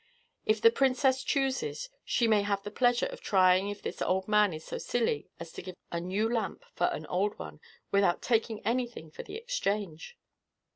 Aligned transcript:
If 0.47 0.63
the 0.63 0.71
princess 0.71 1.23
chooses, 1.23 1.89
she 2.03 2.27
may 2.27 2.41
have 2.41 2.63
the 2.63 2.71
pleasure 2.71 3.05
of 3.05 3.21
trying 3.21 3.69
if 3.69 3.83
this 3.83 4.01
old 4.01 4.27
man 4.27 4.51
is 4.51 4.63
so 4.65 4.79
silly 4.79 5.29
as 5.39 5.51
to 5.51 5.61
give 5.61 5.75
a 5.91 5.99
new 6.01 6.27
lamp 6.27 6.65
for 6.73 6.85
an 6.87 7.05
old 7.05 7.37
one, 7.37 7.59
without 7.91 8.23
taking 8.23 8.65
anything 8.65 9.11
for 9.11 9.21
the 9.21 9.35
exchange." 9.35 10.17